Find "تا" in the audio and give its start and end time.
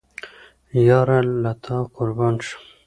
1.63-1.77